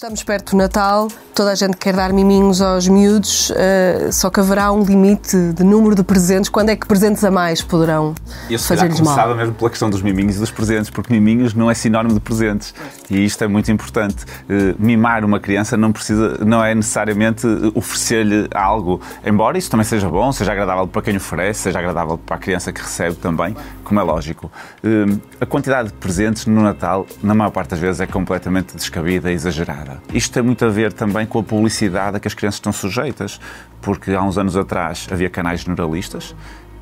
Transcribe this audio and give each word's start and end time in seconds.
Estamos 0.00 0.22
perto 0.22 0.52
do 0.52 0.56
Natal, 0.56 1.08
toda 1.34 1.52
a 1.52 1.54
gente 1.54 1.76
quer 1.76 1.94
dar 1.94 2.10
miminhos 2.10 2.62
aos 2.62 2.88
miúdos, 2.88 3.50
uh, 3.50 4.10
só 4.10 4.30
que 4.30 4.40
haverá 4.40 4.72
um 4.72 4.82
limite 4.82 5.36
de 5.52 5.62
número 5.62 5.94
de 5.94 6.02
presentes. 6.02 6.48
Quando 6.48 6.70
é 6.70 6.76
que 6.76 6.86
presentes 6.86 7.22
a 7.22 7.30
mais 7.30 7.60
poderão 7.60 8.14
fazer-lhes 8.58 8.98
mal? 9.00 9.14
começava 9.14 9.34
mesmo 9.34 9.54
pela 9.54 9.68
questão 9.68 9.90
dos 9.90 10.00
miminhos 10.00 10.36
e 10.36 10.38
dos 10.38 10.50
presentes, 10.50 10.88
porque 10.88 11.12
miminhos 11.12 11.52
não 11.52 11.70
é 11.70 11.74
sinónimo 11.74 12.14
de 12.14 12.20
presentes. 12.20 12.74
E 13.10 13.22
isto 13.22 13.44
é 13.44 13.46
muito 13.46 13.70
importante. 13.70 14.24
Uh, 14.24 14.74
mimar 14.78 15.22
uma 15.22 15.38
criança 15.38 15.76
não, 15.76 15.92
precisa, 15.92 16.38
não 16.46 16.64
é 16.64 16.74
necessariamente 16.74 17.46
oferecer-lhe 17.74 18.48
algo, 18.54 19.02
embora 19.22 19.58
isso 19.58 19.70
também 19.70 19.84
seja 19.84 20.08
bom, 20.08 20.32
seja 20.32 20.52
agradável 20.52 20.86
para 20.88 21.02
quem 21.02 21.16
oferece, 21.18 21.60
seja 21.60 21.78
agradável 21.78 22.16
para 22.16 22.36
a 22.36 22.38
criança 22.38 22.72
que 22.72 22.80
recebe 22.80 23.16
também, 23.16 23.54
como 23.84 24.00
é 24.00 24.02
lógico. 24.02 24.50
Uh, 24.82 25.20
a 25.38 25.44
quantidade 25.44 25.88
de 25.88 25.94
presentes 25.94 26.46
no 26.46 26.62
Natal, 26.62 27.06
na 27.22 27.34
maior 27.34 27.50
parte 27.50 27.70
das 27.70 27.78
vezes, 27.78 28.00
é 28.00 28.06
completamente 28.06 28.74
descabida 28.74 29.30
e 29.30 29.34
exagerada. 29.34 29.89
Isto 30.12 30.34
tem 30.34 30.42
muito 30.42 30.64
a 30.64 30.68
ver 30.68 30.92
também 30.92 31.26
com 31.26 31.38
a 31.38 31.42
publicidade 31.42 32.16
a 32.16 32.20
que 32.20 32.28
as 32.28 32.34
crianças 32.34 32.56
estão 32.56 32.72
sujeitas, 32.72 33.40
porque 33.80 34.12
há 34.12 34.22
uns 34.22 34.38
anos 34.38 34.56
atrás 34.56 35.08
havia 35.10 35.30
canais 35.30 35.60
generalistas 35.60 36.34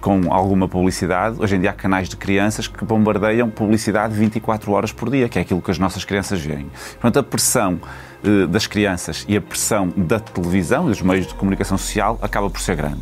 com 0.00 0.32
alguma 0.32 0.68
publicidade. 0.68 1.36
Hoje 1.40 1.56
em 1.56 1.60
dia 1.60 1.70
há 1.70 1.72
canais 1.72 2.08
de 2.08 2.16
crianças 2.16 2.68
que 2.68 2.84
bombardeiam 2.84 3.50
publicidade 3.50 4.14
24 4.14 4.70
horas 4.72 4.92
por 4.92 5.10
dia, 5.10 5.28
que 5.28 5.38
é 5.38 5.42
aquilo 5.42 5.60
que 5.60 5.70
as 5.70 5.78
nossas 5.78 6.04
crianças 6.04 6.40
veem. 6.40 6.70
Portanto, 6.92 7.18
a 7.18 7.22
pressão 7.22 7.80
eh, 8.24 8.46
das 8.46 8.66
crianças 8.66 9.24
e 9.28 9.36
a 9.36 9.40
pressão 9.40 9.92
da 9.96 10.18
televisão 10.18 10.86
e 10.86 10.88
dos 10.88 11.02
meios 11.02 11.26
de 11.26 11.34
comunicação 11.34 11.76
social 11.76 12.18
acaba 12.22 12.48
por 12.48 12.60
ser 12.60 12.76
grande. 12.76 13.00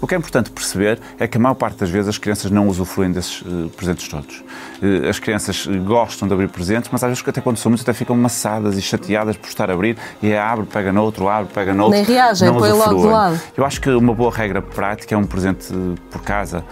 O 0.00 0.06
que 0.06 0.14
é 0.14 0.18
importante 0.18 0.50
perceber 0.50 0.98
é 1.18 1.26
que 1.26 1.36
a 1.36 1.40
maior 1.40 1.54
parte 1.54 1.78
das 1.78 1.90
vezes 1.90 2.08
as 2.08 2.18
crianças 2.18 2.50
não 2.50 2.68
usufruem 2.68 3.12
desses 3.12 3.42
uh, 3.42 3.70
presentes 3.76 4.08
todos. 4.08 4.38
Uh, 4.82 5.08
as 5.08 5.18
crianças 5.18 5.66
gostam 5.84 6.26
de 6.26 6.34
abrir 6.34 6.48
presentes, 6.48 6.90
mas 6.92 7.02
às 7.02 7.10
vezes 7.10 7.24
até 7.26 7.40
quando 7.40 7.56
são 7.56 7.70
muitos 7.70 7.84
até 7.84 7.92
ficam 7.92 8.16
maçadas 8.16 8.76
e 8.78 8.82
chateadas 8.82 9.36
por 9.36 9.48
estar 9.48 9.70
a 9.70 9.74
abrir 9.74 9.96
e 10.22 10.30
é 10.30 10.38
abre, 10.38 10.66
pega 10.66 10.92
no 10.92 11.02
outro, 11.02 11.28
abre, 11.28 11.52
pega 11.52 11.74
no 11.74 11.84
outro. 11.84 11.98
Nem 11.98 12.04
reagem, 12.04 12.52
põe 12.52 12.72
logo 12.72 13.02
do 13.02 13.08
lado. 13.08 13.40
Eu 13.56 13.64
acho 13.64 13.80
que 13.80 13.90
uma 13.90 14.14
boa 14.14 14.32
regra 14.32 14.62
prática 14.62 15.14
é 15.14 15.18
um 15.18 15.24
presente 15.24 15.66
por 16.10 16.22
casa 16.22 16.64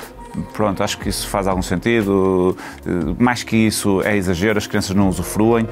pronto, 0.53 0.83
acho 0.83 0.99
que 0.99 1.09
isso 1.09 1.29
faz 1.29 1.47
algum 1.47 1.63
sentido. 1.63 2.57
Mais 3.19 3.43
que 3.43 3.57
isso 3.57 4.03
é 4.03 4.17
exagero, 4.17 4.59
as 4.59 4.67
crianças 4.67 4.95
não 4.97 5.09
usufruem. 5.09 5.69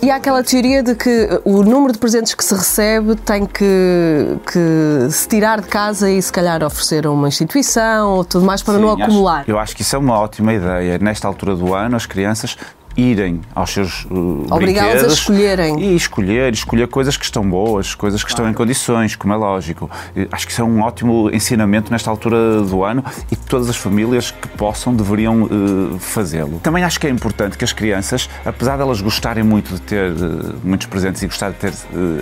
E 0.00 0.10
há 0.10 0.16
aquela 0.16 0.42
teoria 0.44 0.82
de 0.82 0.94
que 0.94 1.40
o 1.44 1.62
número 1.62 1.92
de 1.92 1.98
presentes 1.98 2.34
que 2.34 2.44
se 2.44 2.54
recebe 2.54 3.16
tem 3.16 3.44
que, 3.44 4.38
que 4.46 5.10
se 5.10 5.28
tirar 5.28 5.60
de 5.60 5.66
casa 5.66 6.10
e 6.10 6.20
se 6.22 6.32
calhar 6.32 6.62
oferecer 6.62 7.06
a 7.06 7.10
uma 7.10 7.28
instituição 7.28 8.10
ou 8.10 8.24
tudo 8.24 8.44
mais 8.44 8.62
para 8.62 8.74
Sim, 8.74 8.80
não 8.80 8.90
acumular. 8.90 9.44
eu 9.48 9.58
acho 9.58 9.74
que 9.74 9.82
isso 9.82 9.96
é 9.96 9.98
uma 9.98 10.18
ótima 10.18 10.54
ideia. 10.54 10.98
Nesta 10.98 11.26
altura 11.26 11.56
do 11.56 11.74
ano, 11.74 11.96
as 11.96 12.06
crianças 12.06 12.56
irem 12.98 13.40
aos 13.54 13.70
seus 13.70 14.04
uh, 14.06 14.46
Obrigá-los 14.50 15.04
a 15.04 15.06
escolherem. 15.06 15.80
E 15.80 15.94
escolher, 15.94 16.52
escolher 16.52 16.88
coisas 16.88 17.16
que 17.16 17.24
estão 17.24 17.48
boas, 17.48 17.94
coisas 17.94 18.24
que 18.24 18.30
claro. 18.30 18.42
estão 18.42 18.50
em 18.50 18.54
condições, 18.54 19.14
como 19.14 19.32
é 19.32 19.36
lógico. 19.36 19.88
Acho 20.32 20.46
que 20.46 20.52
isso 20.52 20.60
é 20.60 20.64
um 20.64 20.80
ótimo 20.82 21.30
ensinamento 21.32 21.92
nesta 21.92 22.10
altura 22.10 22.62
do 22.62 22.82
ano 22.82 23.04
e 23.30 23.36
todas 23.36 23.70
as 23.70 23.76
famílias 23.76 24.32
que 24.32 24.48
possam 24.48 24.92
deveriam 24.94 25.44
uh, 25.44 25.98
fazê-lo. 26.00 26.58
Também 26.58 26.82
acho 26.82 26.98
que 26.98 27.06
é 27.06 27.10
importante 27.10 27.56
que 27.56 27.64
as 27.64 27.72
crianças, 27.72 28.28
apesar 28.44 28.76
de 28.76 28.82
elas 28.82 29.00
gostarem 29.00 29.44
muito 29.44 29.74
de 29.74 29.80
ter 29.80 30.10
uh, 30.10 30.56
muitos 30.64 30.88
presentes 30.88 31.22
e 31.22 31.26
gostar 31.26 31.50
de 31.50 31.56
ter 31.56 31.72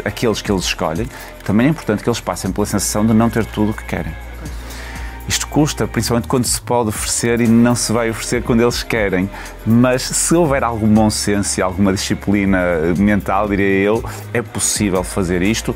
aqueles 0.04 0.42
que 0.42 0.52
eles 0.52 0.64
escolhem, 0.64 1.06
também 1.42 1.68
é 1.68 1.70
importante 1.70 2.02
que 2.02 2.08
eles 2.08 2.20
passem 2.20 2.52
pela 2.52 2.66
sensação 2.66 3.06
de 3.06 3.14
não 3.14 3.30
ter 3.30 3.46
tudo 3.46 3.70
o 3.70 3.74
que 3.74 3.84
querem. 3.84 4.12
Custa, 5.56 5.86
principalmente 5.86 6.28
quando 6.28 6.44
se 6.44 6.60
pode 6.60 6.90
oferecer 6.90 7.40
e 7.40 7.48
não 7.48 7.74
se 7.74 7.90
vai 7.90 8.10
oferecer 8.10 8.42
quando 8.42 8.60
eles 8.60 8.82
querem. 8.82 9.26
Mas 9.66 10.02
se 10.02 10.34
houver 10.34 10.62
algum 10.62 10.86
bom 10.86 11.08
senso 11.08 11.58
e 11.58 11.62
alguma 11.62 11.94
disciplina 11.94 12.58
mental, 12.98 13.48
diria 13.48 13.80
eu, 13.80 14.04
é 14.34 14.42
possível 14.42 15.02
fazer 15.02 15.40
isto 15.40 15.74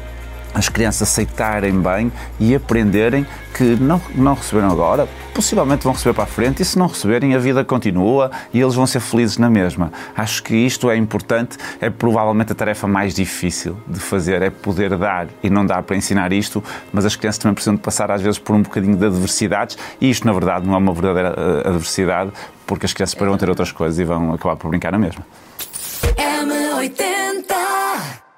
as 0.55 0.69
crianças 0.69 1.03
aceitarem 1.03 1.81
bem 1.81 2.13
e 2.39 2.55
aprenderem 2.55 3.27
que 3.55 3.77
não, 3.77 4.01
não 4.15 4.35
receberam 4.35 4.71
agora, 4.71 5.09
possivelmente 5.35 5.85
vão 5.85 5.93
receber 5.93 6.15
para 6.15 6.25
a 6.25 6.27
frente 6.27 6.63
e 6.63 6.65
se 6.65 6.79
não 6.79 6.87
receberem 6.87 7.35
a 7.35 7.39
vida 7.39 7.65
continua 7.65 8.31
e 8.53 8.61
eles 8.61 8.75
vão 8.75 8.87
ser 8.87 9.01
felizes 9.01 9.39
na 9.39 9.51
mesma. 9.51 9.93
Acho 10.17 10.43
que 10.43 10.55
isto 10.55 10.91
é 10.91 10.97
importante, 10.97 11.57
é 11.81 11.91
provavelmente 11.91 12.53
a 12.53 12.55
tarefa 12.55 12.87
mais 12.87 13.15
difícil 13.15 13.77
de 13.87 14.01
fazer, 14.01 14.43
é 14.43 14.51
poder 14.51 14.97
dar 14.97 15.29
e 15.43 15.51
não 15.51 15.65
dá 15.65 15.83
para 15.83 15.97
ensinar 15.97 16.33
isto, 16.33 16.63
mas 16.93 17.05
as 17.05 17.17
crianças 17.17 17.39
também 17.39 17.55
precisam 17.55 17.75
de 17.75 17.81
passar 17.81 18.11
às 18.11 18.23
vezes 18.23 18.39
por 18.39 18.55
um 18.55 18.63
bocadinho 18.63 18.97
de 18.97 19.07
adversidades 19.07 19.77
e 20.01 20.11
isto 20.11 20.27
na 20.27 20.33
verdade 20.33 20.67
não 20.67 20.75
é 20.75 20.79
uma 20.79 20.93
verdadeira 20.93 21.35
eh, 21.37 21.69
adversidade 21.69 22.31
porque 22.67 22.87
as 22.87 22.93
crianças 22.93 23.15
poderão 23.15 23.37
ter 23.37 23.49
outras 23.49 23.73
coisas 23.73 23.99
e 23.99 24.05
vão 24.05 24.33
acabar 24.33 24.57
por 24.57 24.69
brincar 24.69 24.93
na 24.93 24.99
mesma. 24.99 25.25
M80 26.17 28.30